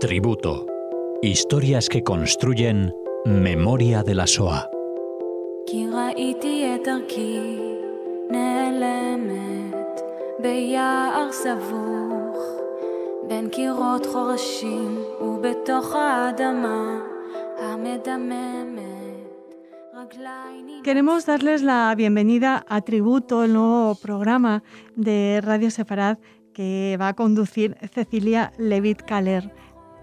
[0.00, 0.64] Tributo.
[1.22, 4.70] Historias que construyen memoria de la SOA.
[20.84, 24.62] Queremos darles la bienvenida a Tributo, el nuevo programa
[24.94, 26.18] de Radio Sefarad
[26.52, 29.52] que va a conducir Cecilia Levit Caler.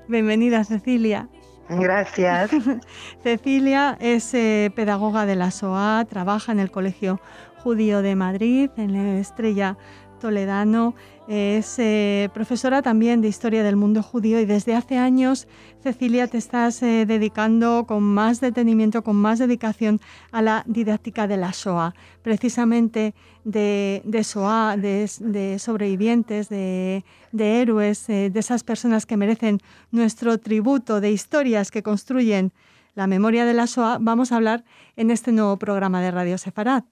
[0.08, 1.28] Bienvenida, Cecilia.
[1.70, 2.52] Gracias.
[3.24, 7.20] Cecilia es eh, pedagoga de la SOA, trabaja en el Colegio
[7.64, 9.78] Judío de Madrid, en la Estrella
[10.26, 10.96] Toledano.
[11.28, 15.48] Es eh, profesora también de Historia del Mundo Judío y desde hace años,
[15.84, 20.02] Cecilia, te estás eh, dedicando con más detenimiento, con más dedicación
[20.32, 21.94] a la didáctica de la SOA,
[22.24, 29.60] precisamente de, SOA, de, sobrevivientes, de, de héroes, eh, de esas personas que merecen
[29.92, 32.52] nuestro tributo, de historias que construyen
[32.96, 34.00] la memoria de la SOA.
[34.02, 34.64] Vamos a hablar
[34.96, 36.84] en este nuevo programa de Radio Sefarad.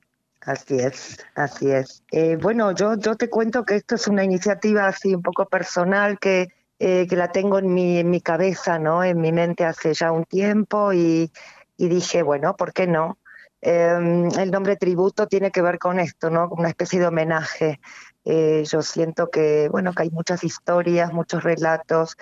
[0.46, 2.04] Así es, así es.
[2.12, 6.20] Eh, bueno, yo, yo te cuento que esto es una iniciativa así un poco personal
[6.20, 9.04] que, eh, que la tengo en mi, en mi cabeza, ¿no?
[9.04, 11.32] En mi mente hace ya un tiempo y,
[11.78, 13.20] y dije, bueno, ¿por qué no?
[13.62, 16.50] Em, el nombre tributo tiene que ver con esto, ¿no?
[16.50, 17.80] Una especie de homenaje.
[18.26, 22.18] Eh, yo siento que, bueno, que hay muchas historias, muchos relatos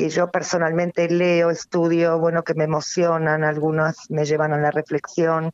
[0.00, 5.52] que yo personalmente leo, estudio, bueno, que me emocionan, algunas me llevan a la reflexión,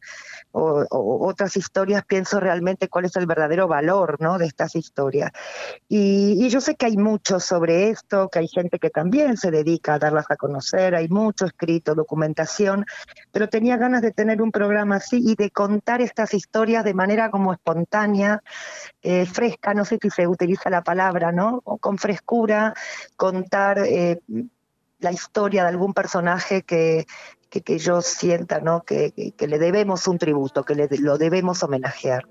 [0.53, 4.39] o, otras historias pienso realmente cuál es el verdadero valor ¿no?
[4.39, 5.33] de estas historias.
[5.89, 9.95] Y, yo sé que hay mucho sobre esto, que hay gente que también se dedica
[9.95, 12.87] a darlas a conocer, hay mucho escrito, documentación,
[13.33, 17.33] pero tenía ganas de tener un programa así y de contar estas historias de manera
[17.33, 18.45] como espontánea,
[19.03, 21.63] eh, fresca, no sé si se utiliza la palabra, ¿no?
[21.65, 22.75] O con frescura,
[23.17, 24.21] contar eh,
[24.99, 27.07] la historia de algún personaje que,
[27.49, 28.83] que, yo sienta ¿no?
[28.83, 32.27] Que, le debemos un tributo, que le, lo debemos homenajear.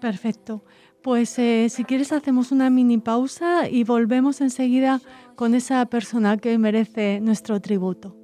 [0.00, 0.64] perfecto.
[1.02, 5.00] Pues eh, si quieres hacemos una mini pausa y volvemos enseguida
[5.34, 8.20] con esa persona que merece nuestro tributo.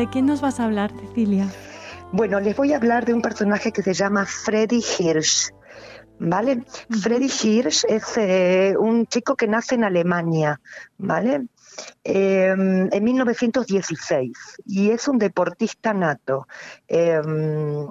[0.00, 1.46] ¿De quién nos vas a hablar, Cecilia?
[2.10, 5.50] Bueno, les voy a hablar de un personaje que se llama Freddy Hirsch.
[6.18, 6.64] ¿Vale?
[7.02, 10.58] Freddy Hirsch es eh, un chico que nace en Alemania,
[10.96, 11.48] ¿vale?
[12.02, 14.32] Em, en 1916
[14.64, 16.46] y es un deportista nato.
[16.88, 17.86] Em,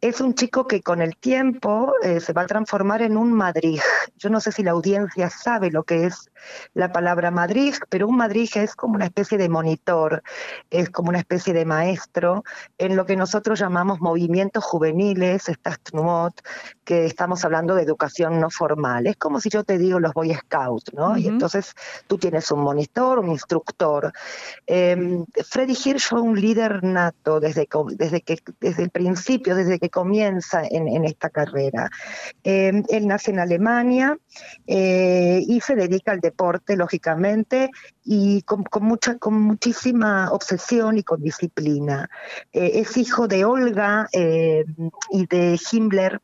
[0.00, 3.80] es un chico que con el tiempo eh, se va a transformar en un Madrid.
[4.16, 6.30] Yo no sé si la audiencia sabe lo que es
[6.74, 10.22] la palabra Madrid, pero un Madrid es como una especie de monitor,
[10.70, 12.44] es como una especie de maestro
[12.78, 16.40] en lo que nosotros llamamos movimientos juveniles, estas TNUOT,
[16.84, 19.06] que estamos hablando de educación no formal.
[19.06, 21.16] Es como si yo te digo los Boy Scouts, ¿no?
[21.16, 21.74] Y entonces
[22.06, 24.12] tú tienes un monitor, un instructor.
[24.66, 29.90] Eh, Freddy Hirsch fue un líder nato desde, desde, que, desde el principio, desde que
[29.90, 31.90] comienza en, esta carrera.
[32.44, 34.16] Eh, él nace en Alemania
[34.66, 37.70] eh, y se dedica al deporte, lógicamente,
[38.04, 42.10] y con, mucha, con muchísima obsesión y con disciplina.
[42.52, 46.20] Eh, es hijo de Olga y de Himmler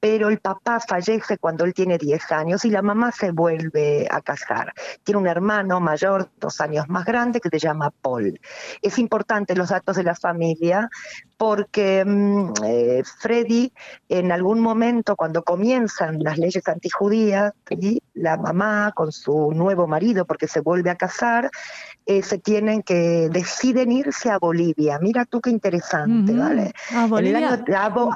[0.00, 4.22] pero el papá fallece cuando él tiene 10 años y la mamá se vuelve a
[4.22, 4.72] casar.
[5.04, 8.40] Tiene un hermano mayor, dos años más grande, que se llama Paul.
[8.80, 10.88] Es importante los datos de la familia
[11.36, 13.72] porque mm, eh, Freddy
[14.08, 17.52] en algún momento cuando comienzan las leyes antijudías,
[18.20, 21.50] la mamá con su nuevo marido, porque se vuelve a casar,
[22.06, 24.98] eh, se tienen que, deciden irse a Bolivia.
[25.00, 26.72] Mira tú qué interesante, ¿vale?
[26.94, 27.64] A Bolivia.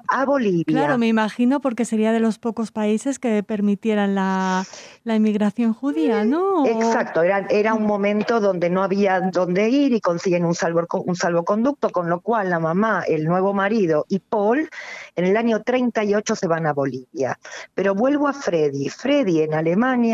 [0.08, 0.64] a, Bolivia.
[0.66, 4.64] Claro, me imagino porque sería de los pocos países que permitieran la,
[5.04, 6.66] inmigración judía, ¿no?
[6.66, 11.16] Exacto, era, era un momento donde no había dónde ir y consiguen un, salvo, un
[11.16, 14.68] salvoconducto, con lo cual la mamá, el nuevo marido y Paul
[15.16, 17.38] en el año 38 se van a Bolivia.
[17.74, 18.88] Pero vuelvo a Freddy.
[18.88, 20.12] Freddy en Alemania 아 니.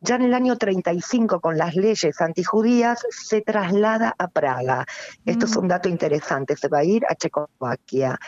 [0.00, 4.86] Ya en el año 35, con las leyes antijudías, se traslada a Praga.
[5.24, 5.60] Esto es mm.
[5.60, 8.18] un dato interesante, se va a ir a Checoslovaquia.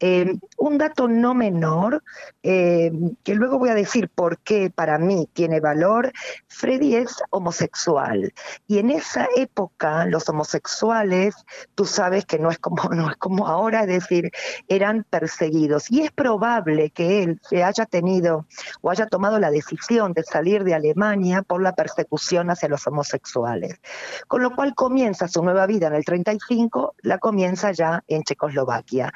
[0.00, 2.02] Eh, un dato no menor,
[2.42, 2.90] eh,
[3.22, 6.12] que luego voy a decir por qué para mí tiene valor,
[6.48, 8.32] Freddy es homosexual.
[8.66, 11.34] Y en esa época los homosexuales,
[11.74, 14.30] tú sabes que no es como, no es como ahora, es decir,
[14.66, 15.90] eran perseguidos.
[15.90, 18.46] Y es probable que él se haya tenido
[18.80, 22.86] o haya tomado la decisión de salir de Alemania Alemania por la persecución hacia los
[22.86, 23.80] homosexuales.
[24.26, 29.12] Con lo cual comienza su nueva vida en el 35, la comienza ya en Checoslovaquia.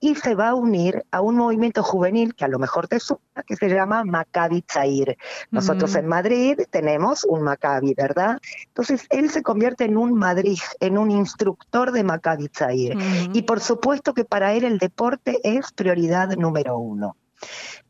[0.00, 3.42] Y se va a unir a un movimiento juvenil que a lo mejor te suena,
[3.46, 5.16] que se llama Maccabi Zair.
[5.50, 8.38] Nosotros en Madrid tenemos un Maccabi, ¿verdad?
[8.68, 12.96] Entonces él se convierte en un Madrid, en un instructor de Maccabi Zair.
[13.32, 17.16] Y por supuesto que para él el deporte es prioridad número uno.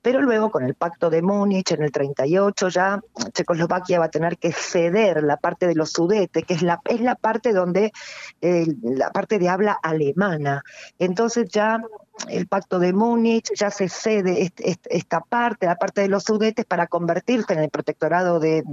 [0.02, 3.00] Pero luego con el pacto de Múnich en el 38 ya
[3.32, 7.00] Checoslovaquia va a tener que ceder la parte de los Sudetes, que es la, es
[7.00, 7.92] la parte donde,
[8.40, 10.62] eh, la parte de habla alemana.
[10.98, 11.80] Entonces ya
[12.28, 14.50] el pacto de Múnich, ya se cede
[14.88, 18.64] esta parte, la parte de los Sudetes, para convertirse en el protectorado de,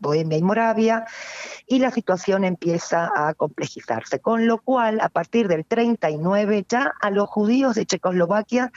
[0.00, 1.04] Bohemia y Moravia,
[1.66, 4.20] y la situación empieza a complejizarse.
[4.20, 8.72] Con lo cual, a partir del 39, ya a los judíos de Checoslovaquia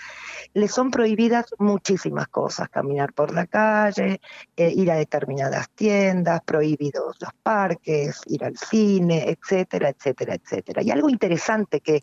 [0.54, 4.22] les son prohibidas muchísimas cosas, caminar por la calle,
[4.56, 10.82] eh, ir a determinadas tiendas, prohibidos los parques, ir al cine, etcétera, etcétera, etcétera.
[10.82, 12.02] Y algo interesante que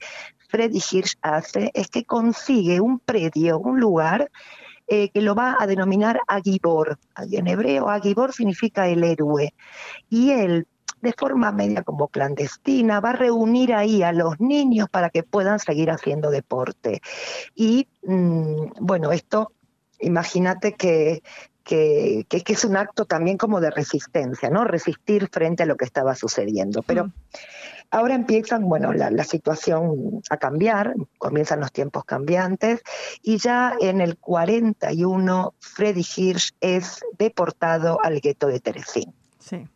[0.55, 4.31] Freddy Hirsch hace es que consigue un predio, un lugar,
[4.87, 6.97] eh, que lo va a denominar Agibor.
[7.33, 9.53] En hebreo, Agibor significa el héroe.
[10.09, 10.69] Y él,
[11.01, 15.59] de forma media como clandestina, va a reunir ahí a los niños para que puedan
[15.59, 17.01] seguir haciendo deporte.
[17.57, 19.51] Y mm, bueno, esto,
[19.99, 21.21] imagínate que
[21.65, 24.65] que, es un acto también como de resistencia, ¿no?
[24.65, 26.83] Resistir frente a lo que estaba sucediendo.
[26.83, 27.13] Pero mm.
[27.95, 32.83] Ahora empiezan, bueno, la, situación a cambiar, comienzan los tiempos cambiantes,
[33.23, 39.15] y ya en el 41 Freddy Hirsch es deportado al gueto de Teresín.
[39.39, 39.69] Sí.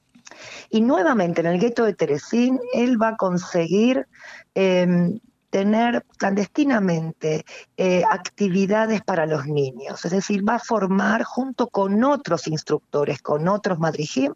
[0.68, 4.06] Y nuevamente en el gueto de Teresín él va a conseguir
[4.54, 7.44] em, tener clandestinamente
[7.76, 13.46] eh, actividades para los niños, es decir, va a formar junto con otros instructores, con
[13.48, 14.34] otros madrijim,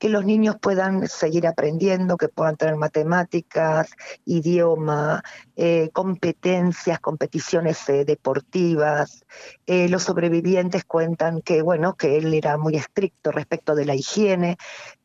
[0.00, 3.90] que los niños puedan seguir aprendiendo, que puedan tener matemáticas,
[4.24, 5.22] idioma,
[5.54, 9.24] eh, competencias, competiciones eh, deportivas.
[9.66, 14.56] los sobrevivientes cuentan que, bueno, que él era muy estricto respecto de la higiene,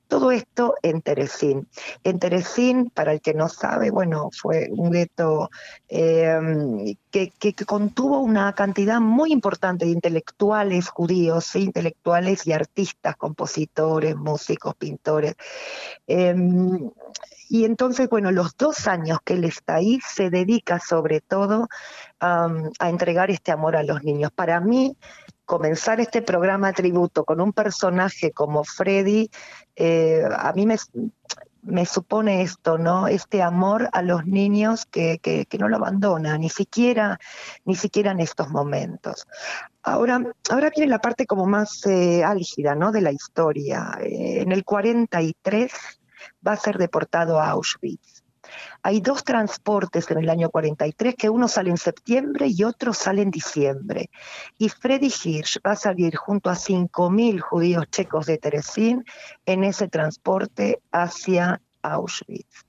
[0.07, 1.67] todo esto en Teresín.
[2.03, 5.49] En Teresín, para el que no sabe, bueno, fue un gueto
[5.87, 7.31] em, que,
[7.65, 15.35] contuvo una cantidad muy importante de intelectuales judíos, intelectuales y artistas, compositores, músicos, pintores.
[16.07, 16.91] Em,
[17.49, 21.67] y entonces, bueno, los dos años que él está ahí se dedica sobre todo
[22.19, 22.49] a
[22.89, 24.31] entregar este amor a los niños.
[24.31, 24.97] Para mí,
[25.45, 29.29] comenzar este programa tributo con un personaje como Freddy,
[29.75, 33.07] eh, a mí me, supone esto, ¿no?
[33.07, 37.19] Este amor a los niños que, que, no lo abandona, ni siquiera,
[37.63, 39.27] ni siquiera en estos momentos.
[39.83, 42.91] Ahora, ahora viene la parte como más eh, álgida, ¿no?
[42.91, 43.97] De la historia.
[44.01, 45.71] Eh, en el 43
[46.45, 48.14] va a ser deportado a Auschwitz.
[48.83, 53.21] Hay dos transportes en el año 43, que uno sale en septiembre y otro sale
[53.21, 54.09] en diciembre.
[54.57, 59.05] Y Freddy Hirsch va a salir junto a 5.000 judíos checos de Teresín
[59.45, 62.65] en ese transporte hacia Auschwitz.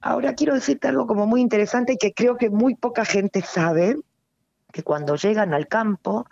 [0.00, 3.96] Ahora quiero decirte algo como muy interesante que creo que muy poca gente sabe,
[4.70, 6.26] que cuando llegan al campo,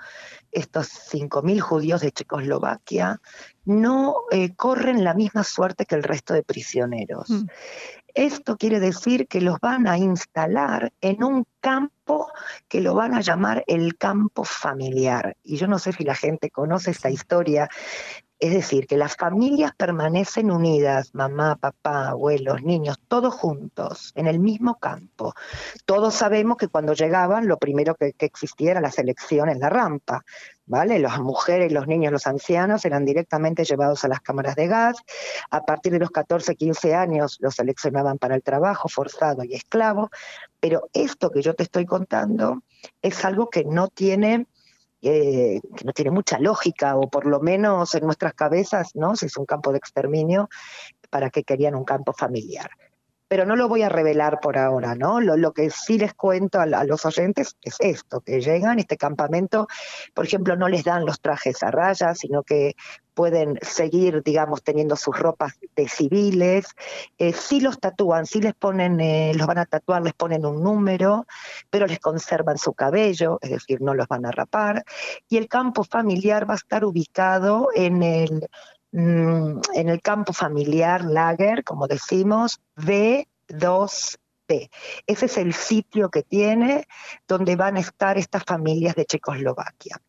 [0.51, 3.21] estos 5.000 judíos de Checoslovaquia
[3.65, 7.31] no eh, corren la misma suerte que el resto de prisioneros.
[7.31, 7.47] Mm.
[8.15, 12.31] Esto quiere decir que los van a instalar en un campo
[12.69, 15.37] que lo van a llamar el campo familiar.
[15.43, 17.69] Y yo no sé si la gente conoce esta historia.
[18.43, 24.41] Es decir, que las familias permanecen unidas, mamá, papá, abuelos, niños, todos juntos, en el
[24.41, 25.33] mismo campo.
[25.85, 30.25] Todos sabemos que cuando llegaban lo primero que, existía era la selección en la rampa.
[30.67, 30.99] ¿vale?
[30.99, 34.97] Las mujeres, los niños, los ancianos eran directamente llevados a las cámaras de gas.
[35.51, 40.11] A partir de los 14, 15 años los seleccionaban para el trabajo forzado y esclavo.
[40.59, 42.65] Pero esto que yo te estoy contando
[43.03, 44.49] es algo que no tiene
[45.03, 49.17] eh, que no tiene mucha lógica, o por lo menos en nuestras cabezas, ¿no?
[49.17, 50.49] Si es un campo de exterminio,
[51.11, 52.71] ¿para qué querían un campo familiar?
[53.33, 55.19] Pero no lo voy a revelar por ahora, ¿no?
[55.19, 59.69] Lo, que sí les cuento a, los oyentes es esto, que llegan este campamento,
[60.13, 62.77] por ejemplo, no les dan los trajes a rayas, sino que
[63.15, 66.67] pueden seguir, digamos, teniendo sus ropas de civiles,
[67.17, 70.63] eh, sí los tatúan, sí les ponen, eh, los van a tatuar, les ponen un
[70.63, 71.25] número,
[71.71, 74.85] pero les conservan su cabello, es decir, no los van a rapar,
[75.31, 78.51] y el campo familiar va a estar ubicado en el
[78.93, 84.71] Mm, en el campo familiar Lager, como decimos, B2P.
[85.07, 86.87] Ese es el sitio que tiene
[87.27, 90.01] donde van a estar estas familias de Checoslovaquia.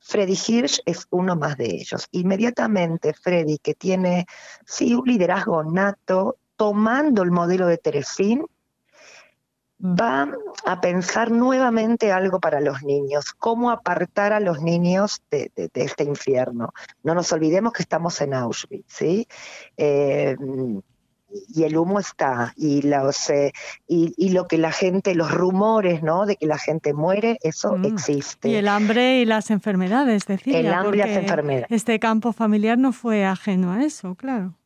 [0.00, 2.08] Freddy Hirsch es uno más de ellos.
[2.10, 4.26] Inmediatamente Freddy, que tiene
[4.66, 8.44] sí un liderazgo nato, tomando el modelo de Teresín,
[9.82, 10.28] va
[10.64, 16.72] a pensar nuevamente algo para los niños, cómo apartar a los niños de, este infierno.
[17.02, 19.26] No nos olvidemos que estamos en Auschwitz, ¿sí?
[19.76, 20.36] Eh,
[21.48, 23.52] y el humo está y los eh,
[23.88, 27.86] y, lo que la gente los rumores no de que la gente muere eso mm.
[27.86, 32.34] existe y el hambre y las enfermedades decía el hambre y las enfermedades este campo
[32.34, 34.58] familiar no fue ajeno a eso claro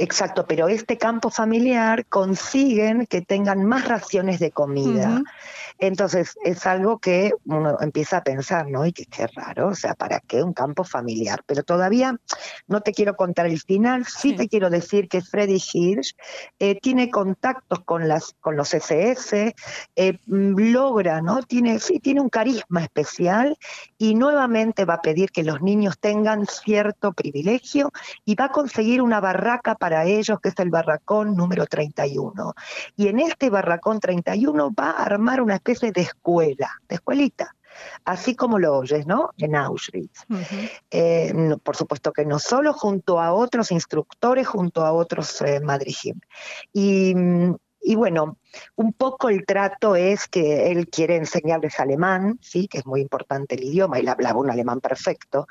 [0.00, 5.22] Exacto, pero este campo familiar consiguen que tengan más raciones de comida.
[5.78, 8.86] Entonces es algo que uno empieza a pensar, ¿no?
[8.86, 11.42] Y que qué raro, o sea, ¿para qué un campo familiar?
[11.46, 12.16] Pero todavía
[12.66, 16.16] no te quiero contar el final, sí, te quiero decir que Freddy Hirsch
[16.58, 19.54] eh, tiene contactos con, las, con los SS,
[19.96, 21.42] eh, logra, ¿no?
[21.42, 23.56] Tiene, sí, tiene un carisma especial
[23.98, 27.92] y nuevamente va a pedir que los niños tengan cierto privilegio
[28.24, 32.54] y va a conseguir una barraca para ellos, que es el barracón número 31.
[32.96, 37.54] Y en este barracón 31 va a armar una especie de escuela, de escuelita.
[38.04, 39.30] Así como lo oyes, ¿no?
[39.38, 40.24] En Auschwitz.
[40.90, 45.60] Eh, por supuesto que no solo, junto a otros instructores, junto a otros eh,
[46.72, 47.54] Y mm,
[47.86, 48.38] y bueno,
[48.76, 53.56] un poco el trato es que él quiere enseñarles alemán, sí, que es muy importante
[53.56, 55.46] el idioma, él hablaba un alemán perfecto,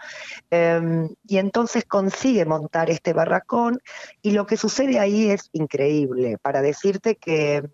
[0.49, 3.79] em, y entonces consigue montar este barracón,
[4.23, 7.69] y lo que sucede ahí es increíble, para decirte que,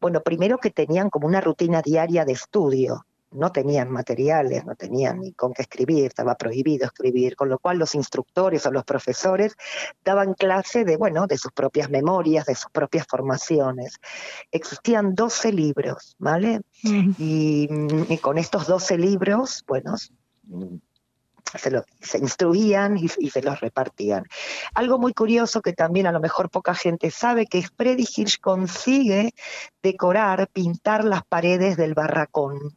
[0.00, 5.20] bueno, primero que tenían como una rutina diaria de estudio, no tenían materiales, no tenían
[5.20, 9.54] ni con qué escribir, estaba prohibido escribir, con lo cual los instructores o los profesores
[10.04, 13.98] daban clase de, bueno, de sus propias memorias, de sus propias formaciones.
[14.50, 16.62] Existían 12 libros, ¿vale?
[16.82, 17.68] y,
[18.08, 19.94] y, con estos 12 libros, bueno,
[21.56, 24.24] se, instruían y, se los repartían.
[24.74, 29.32] Algo muy curioso que también a lo mejor poca gente sabe, que Freddy Hirsch consigue
[29.82, 32.76] decorar, pintar las paredes del barracón.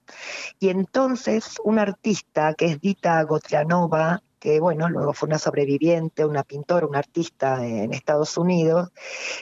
[0.59, 6.43] Y entonces un artista que es Dita Gotrianova, que bueno, luego fue una sobreviviente, una
[6.43, 8.89] pintora, una artista en Estados Unidos,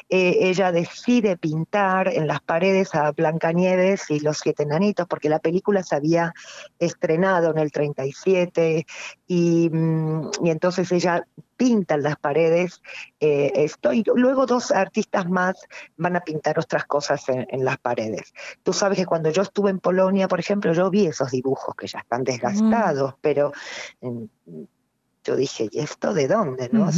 [0.09, 5.39] eh, ella decide pintar en las paredes a Blancanieves y los siete enanitos, porque la
[5.39, 6.33] película se había
[6.79, 8.85] estrenado en el 37
[9.25, 11.23] y, mm, y entonces ella
[11.55, 12.81] pinta en las paredes
[13.19, 15.55] eh, esto y luego dos artistas más
[15.95, 18.33] van a pintar otras cosas en, las paredes.
[18.63, 21.87] Tú sabes que cuando yo estuve en Polonia, por ejemplo, yo vi esos dibujos que
[21.87, 23.51] ya están desgastados, pero
[24.01, 24.23] mm,
[25.29, 26.69] yo dije, ¿y esto de dónde?
[26.71, 26.89] ¿no?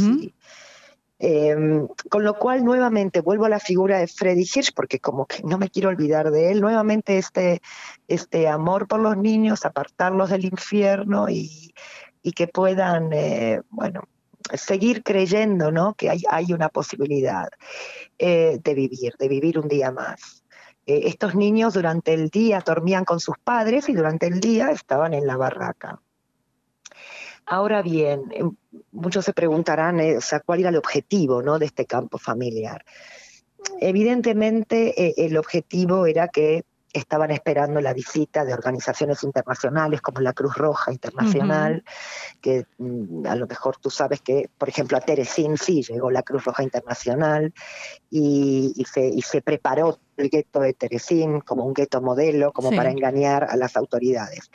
[1.18, 5.42] Em, con lo cual, nuevamente, vuelvo a la figura de Freddy Hirsch, porque como que
[5.44, 7.60] no me quiero olvidar de él, nuevamente este,
[8.08, 11.74] este amor por los niños, apartarlos del infierno y,
[12.34, 14.04] que puedan, eh, bueno,
[14.54, 15.94] seguir creyendo ¿no?
[15.94, 17.48] que hay, hay una posibilidad
[18.18, 20.42] eh, de vivir, de vivir un día más.
[20.86, 25.12] Eh, estos niños durante el día dormían con sus padres y durante el día estaban
[25.12, 26.00] en la barraca.
[27.46, 28.56] Ahora bien, em,
[28.92, 31.58] muchos se preguntarán, eh, o sea, ¿cuál era el objetivo ¿no?
[31.58, 32.84] de este campo familiar?
[33.80, 40.32] Evidentemente, eh, el objetivo era que estaban esperando la visita de organizaciones internacionales como la
[40.32, 41.84] Cruz Roja Internacional,
[42.40, 46.22] que mm, a lo mejor tú sabes que, por ejemplo, a Teresín sí llegó la
[46.22, 47.54] Cruz Roja Internacional
[48.10, 53.56] y, se, preparó el gueto de Teresín como un gueto modelo, como para engañar a
[53.56, 54.50] las autoridades.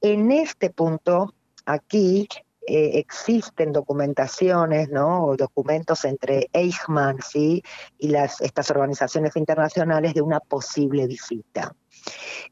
[0.00, 1.34] En este punto,
[1.72, 2.28] aquí
[2.66, 5.34] eh, existen documentaciones, ¿no?
[5.36, 7.62] documentos entre Eichmann ¿sí?
[7.98, 11.74] y estas organizaciones internacionales de una posible visita.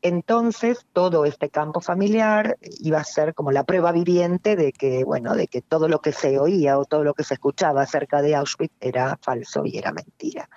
[0.03, 5.35] Entonces, todo este campo familiar iba a ser como la prueba viviente de que, bueno,
[5.35, 8.35] de que todo lo que se oía o todo lo que se escuchaba acerca de
[8.35, 10.49] Auschwitz era falso y era mentira.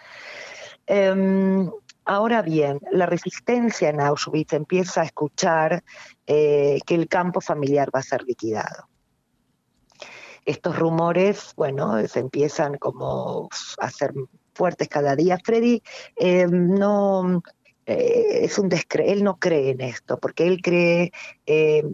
[0.88, 1.70] Em,
[2.12, 5.82] ahora bien, la resistencia en Auschwitz empieza a escuchar
[6.28, 8.90] eh, que el campo familiar va a ser liquidado.
[10.44, 13.48] Estos rumores, bueno, se empiezan como
[13.80, 14.12] a ser
[14.54, 15.38] fuertes cada día.
[15.42, 15.82] Freddy
[16.18, 17.42] eh, no
[17.94, 21.12] eh, es un descre él no cree en esto, porque él cree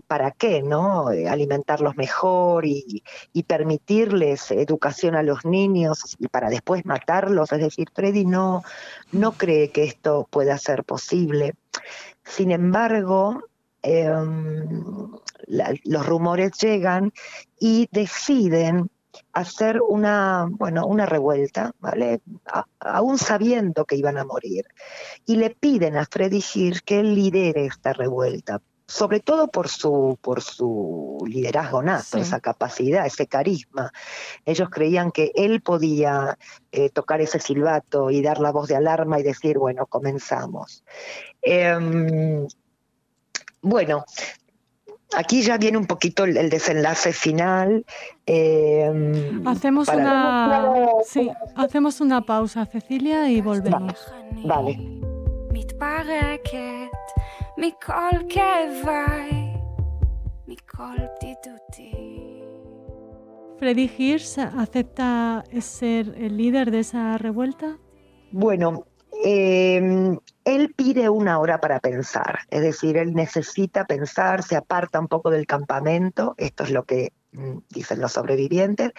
[0.08, 1.08] para qué, ¿no?
[1.08, 7.52] Alimentarlos mejor y, y, permitirles educación a los niños y para después matarlos.
[7.52, 8.64] Es decir, Freddy no,
[9.12, 11.56] no cree que esto pueda ser posible.
[12.24, 13.42] Sin embargo,
[13.84, 15.12] Em,
[15.86, 17.14] los rumores llegan
[17.58, 18.90] y deciden
[19.34, 22.22] hacer una, bueno, una revuelta, ¿vale?
[22.80, 24.66] aún sabiendo que iban a morir.
[25.26, 28.62] Y le piden a Freddy Hirsch que él lidere esta revuelta.
[28.90, 33.92] sobre todo por su, por su liderazgo nato, esa capacidad, ese carisma.
[34.46, 36.38] Ellos creían que él podía
[36.72, 40.86] eh, tocar ese silbato y dar la voz de alarma y decir, bueno, comenzamos.
[41.42, 42.48] Em,
[43.62, 44.06] bueno,
[45.16, 47.86] aquí ya viene un poquito el, desenlace final.
[48.26, 50.72] Em, hacemos, una,
[51.06, 53.94] sí, hacemos una pausa, Cecilia, y volvemos.
[54.44, 54.78] vale.
[63.58, 67.78] ¿Freddy Hirsch acepta ser el líder de esa revuelta?
[68.32, 68.86] Bueno,
[69.24, 70.17] él
[70.88, 75.46] pide una hora para pensar, es decir, él necesita pensar, se aparta un poco del
[75.46, 78.94] campamento, esto es lo que mm, dicen los sobrevivientes,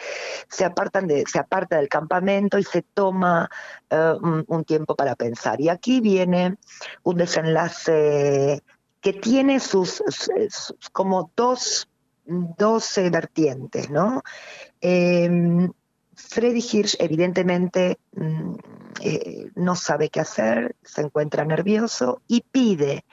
[0.51, 3.49] se apartan se aparta del campamento y se toma
[3.89, 4.13] eh,
[4.47, 5.63] un, tiempo para pensar.
[5.63, 6.59] Y aquí viene
[7.05, 8.63] un desenlace
[9.01, 10.03] que tiene sus,
[10.93, 11.89] como dos,
[12.27, 14.23] dos vertientes, ¿no?
[14.83, 15.73] Em,
[16.19, 18.55] Freddy Hirsch evidentemente mm,
[19.01, 23.05] eh, no sabe qué hacer, se encuentra nervioso y pide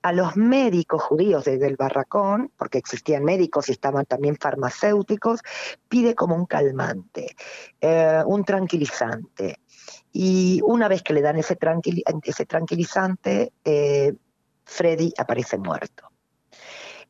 [0.00, 5.40] a los médicos judíos desde el barracón, porque existían médicos y estaban también farmacéuticos,
[5.88, 7.36] pide como un calmante,
[7.80, 9.60] eh, un tranquilizante.
[10.12, 11.58] Y una vez que le dan ese,
[12.22, 14.14] ese tranquilizante, eh,
[14.64, 16.13] Freddy aparece muerto.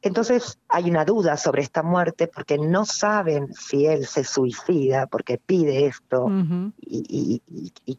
[0.04, 5.38] Entonces hay una duda sobre esta muerte porque no saben si él se suicida porque
[5.38, 6.26] pide esto
[6.78, 7.40] y,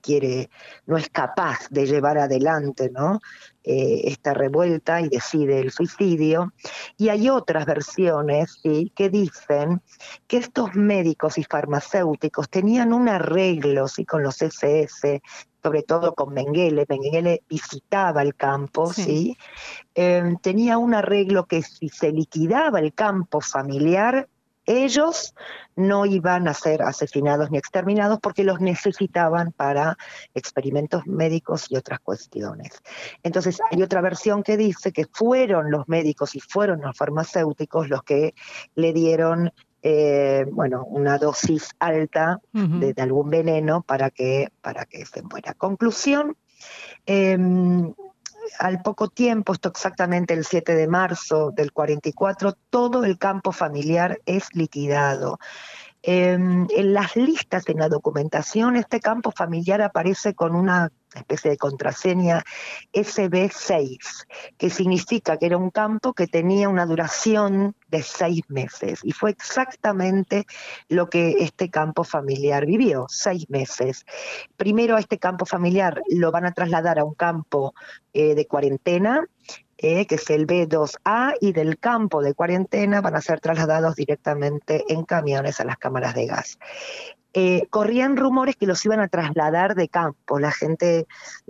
[0.03, 0.51] quiere,
[0.85, 3.19] no es capaz de llevar adelante ¿no?
[3.63, 6.53] Eh, esta revuelta y decide el suicidio.
[6.95, 9.81] Y hay otras versiones que dicen
[10.27, 14.05] que estos médicos y farmacéuticos tenían un arreglo ¿sí?
[14.05, 15.23] con los SS
[15.65, 16.85] sobre todo con Mengele.
[16.87, 19.35] Mengele visitaba el campo, ¿sí?
[19.95, 24.29] Em, tenía un arreglo que si se liquidaba el campo familiar,
[24.67, 25.33] ellos
[25.75, 29.97] no iban a ser asesinados ni exterminados porque los necesitaban para
[30.35, 32.83] experimentos médicos y otras cuestiones.
[33.23, 38.03] Entonces hay otra versión que dice que fueron los médicos y fueron los farmacéuticos los
[38.03, 38.35] que
[38.75, 39.51] le dieron
[39.87, 45.53] eh, bueno, una dosis alta de, algún veneno para que, para que se muera.
[45.53, 46.35] Conclusión,
[47.05, 47.93] em,
[48.57, 54.19] al poco tiempo, esto exactamente el 7 de marzo del 44, todo el campo familiar
[54.25, 55.37] es liquidado.
[56.07, 61.57] Em, en las listas, en la documentación, este campo familiar aparece con una especie de
[61.57, 62.43] contraseña
[62.93, 68.99] SB6, que significa que era un campo que tenía una duración de seis meses.
[69.01, 70.45] Y fue exactamente
[70.89, 74.05] lo que este campo familiar vivió, seis meses.
[74.57, 77.73] Primero a este campo familiar lo van a trasladar a un campo
[78.13, 79.27] eh, de cuarentena,
[79.77, 84.83] eh, que es el B2A, y del campo de cuarentena van a ser trasladados directamente
[84.87, 86.57] en camiones a las cámaras de gas.
[87.37, 90.39] Eh, corrían rumores que los iban a trasladar de campo.
[90.39, 91.05] La gente,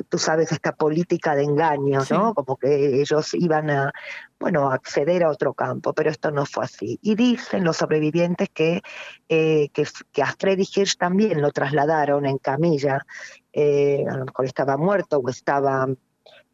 [0.09, 2.33] tú sabes, esta política de engaño, ¿no?
[2.33, 3.93] Como que ellos iban a,
[4.39, 6.97] bueno, acceder a otro campo, pero esto no fue así.
[7.03, 8.81] Y dicen los sobrevivientes que,
[9.29, 13.05] eh, que, a Freddy Hirsch también lo trasladaron en camilla,
[13.53, 15.87] eh, a lo mejor estaba muerto o estaba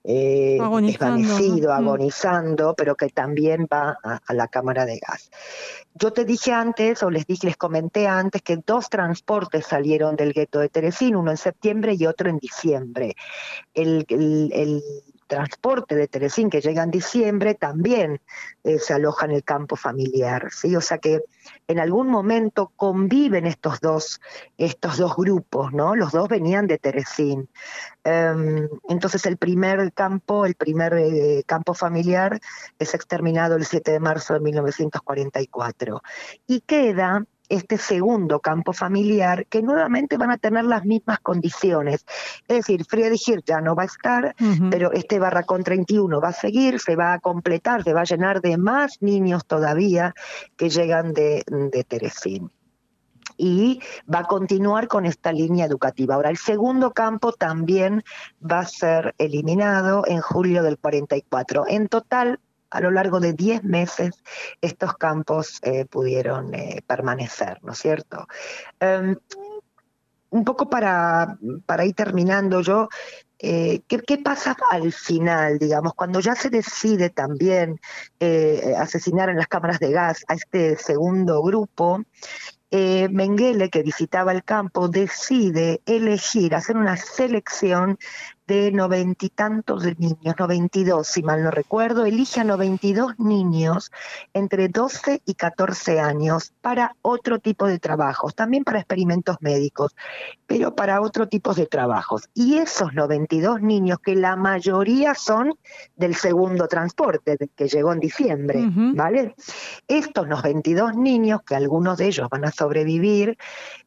[0.04, 5.30] eh, desvanecido, agonizando, pero que también va a, la cámara de gas.
[5.94, 10.34] Yo te dije antes, o les dije, les comenté antes, que dos transportes salieron del
[10.34, 13.16] gueto de Teresín, uno en septiembre y otro en diciembre.
[13.74, 14.82] el, el
[15.32, 18.20] transporte de Teresín que llega en diciembre también
[18.65, 20.76] eh, se aloja en el campo familiar, ¿sí?
[20.76, 21.22] O sea que
[21.70, 24.20] en algún momento conviven estos dos,
[24.58, 25.96] estos dos grupos, ¿no?
[25.96, 27.48] Los dos venían de Teresín.
[28.04, 32.38] Em, entonces el primer campo, el primer eh, campo familiar
[32.78, 36.02] es exterminado el 7 de marzo de 1944
[36.46, 42.06] y queda este segundo campo familiar, que nuevamente van a tener las mismas condiciones.
[42.48, 44.36] Es decir, Friedrich ya no va a estar,
[44.70, 48.42] pero este barracón 31 va a seguir, se va a completar, se va a llenar
[48.42, 50.14] de más niños todavía
[50.56, 52.50] que llegan de, de Teresín
[53.38, 53.82] y
[54.14, 56.16] va a continuar con esta línea educativa.
[56.16, 58.04] Ahora, el segundo campo también
[58.40, 61.66] va a ser eliminado en julio del 44.
[61.68, 62.40] En total,
[62.72, 64.24] a lo largo de 10 meses
[64.62, 68.28] estos campos eh, pudieron eh, permanecer, ¿no es cierto?
[68.80, 69.16] Em,
[70.30, 72.88] un poco para, para, ir terminando yo,
[73.38, 77.82] eh, ¿qué, pasa al final, digamos, cuando ya se decide también
[78.78, 82.04] asesinar en las cámaras de gas a este segundo grupo?
[82.72, 88.00] Mengele, que visitaba el campo, decide elegir, hacer una selección
[88.52, 93.92] de noventa y tantos de niños, 92 si mal no recuerdo, elige a 92 niños
[94.34, 99.96] entre 12 y 14 años para otro tipo de trabajos, también para experimentos médicos,
[100.48, 102.28] pero para otro tipo de trabajos.
[102.34, 105.54] Y esos 92 niños, que la mayoría son
[105.96, 109.34] del segundo transporte, que llegó en diciembre, ¿vale?
[109.88, 113.38] Estos 92 niños, que algunos de ellos van a sobrevivir,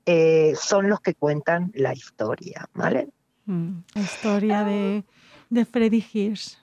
[0.07, 3.11] eh, son los que cuentan la historia, ¿vale?
[3.47, 5.05] Mm, la historia de,
[5.51, 6.59] de Freddy Hirsch.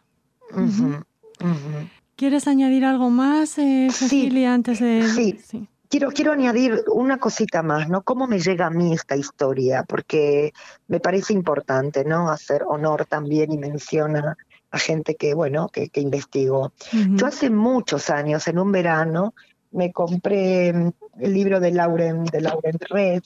[2.15, 5.07] ¿Quieres añadir algo más, eh, Cecilia, antes de...?
[5.07, 5.67] Sí.
[5.89, 8.01] Quiero, quiero añadir una cosita más, ¿no?
[8.03, 9.83] ¿Cómo me llega a mí esta historia?
[9.83, 10.53] Porque
[10.87, 12.29] me parece importante, ¿no?
[12.29, 14.37] Hacer honor también y menciona
[14.69, 16.71] a gente que, bueno, que, que investigó.
[16.93, 19.33] Yo hace muchos años, en un verano,
[19.71, 23.23] me compré mm, el libro de Lauren, de Lauren Red,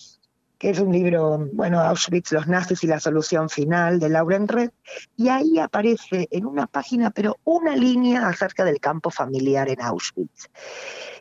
[0.66, 4.72] que es un libro, bueno, Auschwitz, los nazis y la solución final de Lauren Red,
[5.16, 10.50] y ahí aparece en una página, pero una línea acerca del campo familiar en Auschwitz.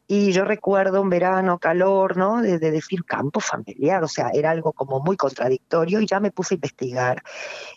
[0.06, 2.40] Y yo recuerdo un verano, calor, ¿no?
[2.40, 6.54] De, decir campo familiar, o sea, era algo como muy contradictorio y ya me puse
[6.54, 7.22] a investigar.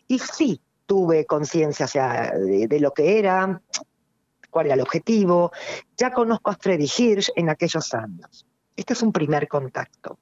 [0.08, 3.62] Y sí, tuve conciencia o sea, de, lo que era,
[4.50, 5.52] cuál era el objetivo.
[5.98, 8.46] Ya conozco a Freddy Hirsch en aquellos años.
[8.78, 10.20] Este es un primer contacto.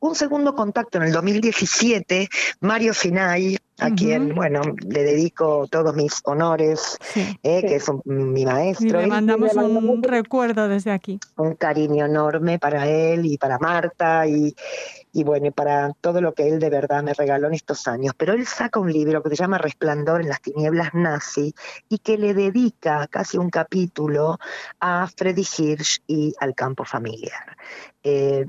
[0.00, 2.28] Un segundo contacto en el 2017,
[2.60, 6.98] Mario Sinai, a quien, bueno, le dedico todos mis honores,
[7.42, 9.00] eh, que es mi maestro.
[9.00, 11.18] Y le mandamos un, recuerdo desde aquí.
[11.36, 14.54] Un cariño enorme para él y para Marta y,
[15.12, 18.14] y bueno, y para todo lo que él de verdad me regaló en estos años.
[18.16, 21.54] Pero él saca un libro que se llama Resplandor en las tinieblas nazi
[21.88, 24.38] y que le dedica casi un capítulo
[24.80, 27.56] a Freddy Hirsch y al campo familiar.
[28.02, 28.46] Eh,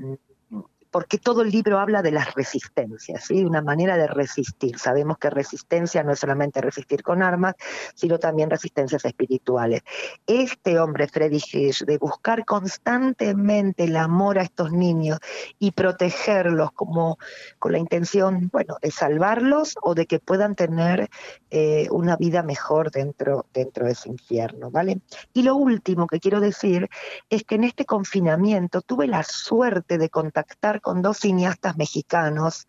[0.92, 3.42] porque todo el libro habla de las resistencias, ¿sí?
[3.44, 4.78] una manera de resistir.
[4.78, 7.54] Sabemos que resistencia no es solamente resistir con armas,
[7.94, 9.80] sino también resistencias espirituales.
[10.26, 15.18] Este hombre, Freddy Hirsch, de buscar constantemente el amor a estos niños
[15.58, 17.18] y protegerlos como
[17.58, 21.08] con la intención, bueno, de salvarlos o de que puedan tener
[21.50, 25.00] eh, una vida mejor dentro, dentro de ese infierno, ¿vale?
[25.32, 26.90] Y lo último que quiero decir
[27.30, 32.66] es que en este confinamiento tuve la suerte de contactar con dos cineastas mexicanos,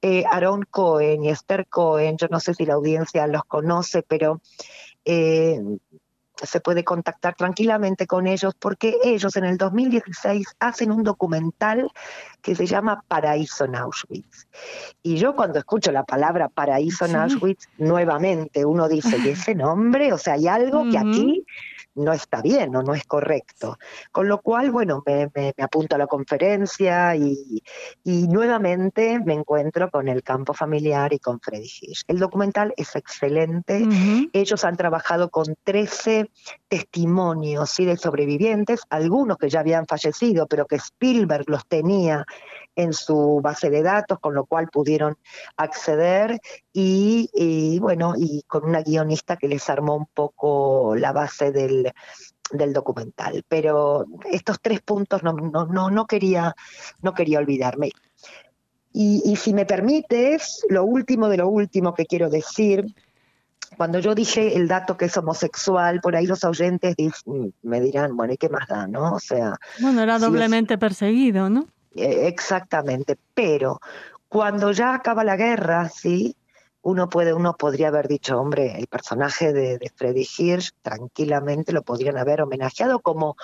[0.00, 4.40] eh, Aaron Cohen y Esther Cohen, yo no sé si la audiencia los conoce, pero
[5.04, 5.60] eh,
[6.42, 11.90] se puede contactar tranquilamente con ellos porque ellos en el 2016 hacen un documental
[12.40, 14.48] que se llama Paraíso en Auschwitz.
[15.02, 20.12] Y yo cuando escucho la palabra Paraíso en Auschwitz, nuevamente uno dice, ¿y ese nombre?
[20.12, 21.46] O sea, hay algo que aquí
[21.94, 23.78] no está bien o no es correcto.
[24.10, 27.62] Con lo cual, bueno, me, apunto a la conferencia y,
[28.04, 32.04] nuevamente me encuentro con el campo familiar y con Freddy Hirsch.
[32.08, 33.86] El documental es excelente.
[34.32, 36.30] Ellos han trabajado con 13
[36.68, 42.24] testimonios de sobrevivientes, algunos que ya habían fallecido, pero que Spielberg los tenía
[42.76, 45.16] en su base de datos, con lo cual pudieron
[45.56, 46.40] acceder
[46.72, 51.92] y, bueno, y con una guionista que les armó un poco la base del,
[52.72, 53.44] documental.
[53.48, 56.54] Pero estos tres puntos no, no, no, quería,
[57.00, 57.90] no quería olvidarme.
[58.94, 62.84] Y, y, si me permites, lo último de lo último que quiero decir,
[63.76, 66.94] cuando yo dije el dato que es homosexual, por ahí los oyentes
[67.62, 69.14] me dirán, bueno, ¿y qué más da, no?
[69.14, 69.56] O sea...
[69.80, 71.66] Bueno, era doblemente perseguido, ¿no?
[71.94, 73.80] Eh, exactamente, pero
[74.28, 76.36] cuando ya acaba la guerra, sí,
[76.82, 81.82] uno puede, uno podría haber dicho, hombre, el personaje de, de Freddy Hirsch tranquilamente lo
[81.82, 83.36] podrían haber homenajeado como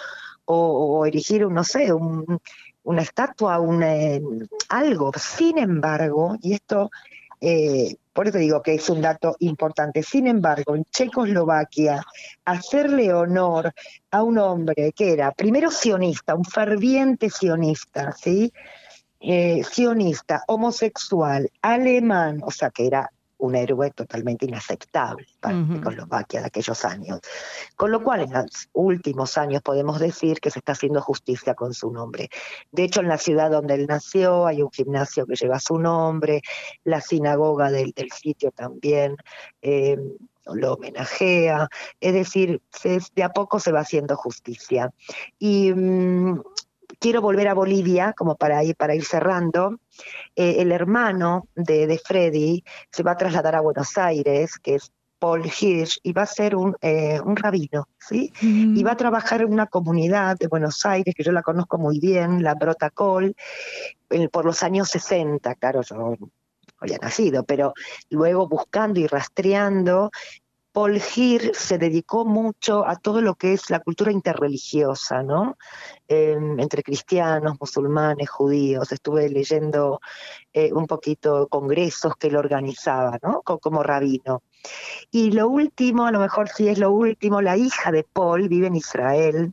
[0.51, 4.23] o, erigir, no sé, una estatua, un, eh,
[4.71, 5.12] algo.
[5.19, 6.91] Sin embargo, y esto
[7.40, 10.03] eh, por eso digo que es un dato importante.
[10.03, 12.05] Sin embargo, en Checoslovaquia,
[12.44, 13.72] hacerle honor
[14.11, 18.53] a un hombre que era primero sionista, un ferviente sionista, ¿sí?
[19.20, 26.46] Eh, sionista, homosexual, alemán, o sea que era un héroe totalmente inaceptable para Checoslovaquia de
[26.46, 27.20] aquellos años.
[27.77, 31.74] Con lo cual, en los últimos años podemos decir que se está haciendo justicia con
[31.74, 32.31] su nombre.
[32.72, 36.42] De hecho, en la ciudad donde él nació hay un gimnasio que lleva su nombre,
[36.85, 39.16] la sinagoga del, sitio también.
[39.62, 39.96] Eh,
[40.55, 41.68] lo homenajea,
[42.01, 42.62] es decir,
[43.14, 44.90] de a poco se va haciendo justicia.
[45.38, 46.40] Y mm,
[46.99, 49.79] quiero volver a Bolivia, como para ir, para ir cerrando.
[50.37, 55.45] Eh, el hermano de, Freddy se va a trasladar a Buenos Aires, que es Paul
[55.45, 58.33] Hirsch, y va a ser un, eh, un rabino, ¿sí?
[58.41, 61.99] Y va a trabajar en una comunidad de Buenos Aires, que yo la conozco muy
[61.99, 63.35] bien, la Brotacol,
[64.31, 66.15] por los años 60, claro, yo
[66.81, 67.75] había nacido, pero
[68.11, 70.11] luego buscando y rastreando,
[70.73, 75.57] Paul Gir se dedicó mucho a todo lo que es la cultura interreligiosa, ¿no?
[76.07, 78.93] Em, entre cristianos, musulmanes, judíos.
[78.93, 80.01] Estuve leyendo
[80.53, 83.43] eh, un poquito congresos que él organizaba, ¿no?
[83.43, 84.43] como rabino.
[85.11, 88.67] Y lo último, a lo mejor sí es lo último, la hija de Paul vive
[88.67, 89.53] en Israel,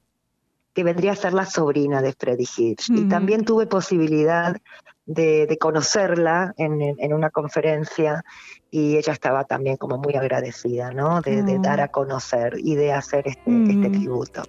[0.74, 2.90] que vendría a ser la sobrina de Freddy Hitch.
[2.90, 4.58] Y también tuve posibilidad
[5.06, 8.24] de, conocerla en, una conferencia
[8.72, 11.22] y ella estaba también como muy agradecida, ¿no?
[11.22, 14.44] De, dar a conocer y de hacer este, este tributo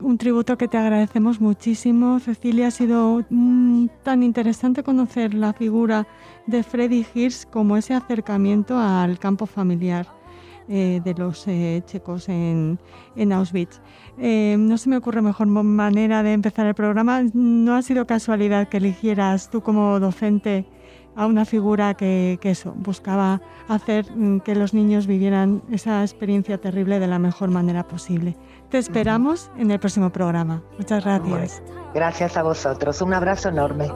[0.00, 2.18] un tributo que te agradecemos muchísimo.
[2.18, 6.08] Cecilia, ha sido mm, tan interesante conocer la figura
[6.46, 10.21] de Freddy Hirsch como ese acercamiento al campo familiar
[10.68, 12.78] eh, de los eh, checos en,
[13.16, 13.80] en Auschwitz.
[14.18, 17.22] Eh, no se me ocurre mejor manera de empezar el programa.
[17.34, 20.66] No ha sido casualidad que eligieras tú como docente
[21.14, 26.58] a una figura que, que eso, buscaba hacer mm, que los niños vivieran esa experiencia
[26.58, 28.36] terrible de la mejor manera posible.
[28.70, 30.62] Te esperamos en el próximo programa.
[30.78, 31.62] Muchas gracias.
[31.94, 33.02] Gracias a vosotros.
[33.02, 33.88] Un abrazo enorme.